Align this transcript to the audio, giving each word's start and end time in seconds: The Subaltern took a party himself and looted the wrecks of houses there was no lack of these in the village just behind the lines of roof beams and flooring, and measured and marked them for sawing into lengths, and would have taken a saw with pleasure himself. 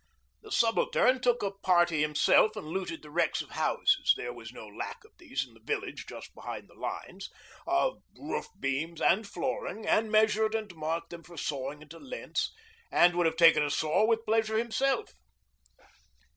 The 0.41 0.51
Subaltern 0.51 1.21
took 1.21 1.43
a 1.43 1.51
party 1.51 2.01
himself 2.01 2.55
and 2.55 2.65
looted 2.65 3.03
the 3.03 3.11
wrecks 3.11 3.43
of 3.43 3.51
houses 3.51 4.15
there 4.17 4.33
was 4.33 4.51
no 4.51 4.65
lack 4.67 5.03
of 5.05 5.11
these 5.19 5.45
in 5.47 5.53
the 5.53 5.59
village 5.59 6.07
just 6.07 6.33
behind 6.33 6.67
the 6.67 6.73
lines 6.73 7.29
of 7.67 8.01
roof 8.17 8.47
beams 8.59 8.99
and 8.99 9.27
flooring, 9.27 9.85
and 9.85 10.11
measured 10.11 10.55
and 10.55 10.73
marked 10.73 11.11
them 11.11 11.21
for 11.21 11.37
sawing 11.37 11.83
into 11.83 11.99
lengths, 11.99 12.51
and 12.91 13.13
would 13.15 13.27
have 13.27 13.35
taken 13.37 13.61
a 13.61 13.69
saw 13.69 14.03
with 14.03 14.25
pleasure 14.25 14.57
himself. 14.57 15.13